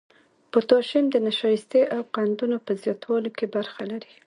پوتاشیم 0.51 1.05
د 1.11 1.15
نشایستې 1.27 1.81
او 1.95 2.01
قندونو 2.15 2.57
په 2.65 2.71
زیاتوالي 2.83 3.31
کې 3.37 3.45
برخه 3.55 3.81
لري. 3.91 4.11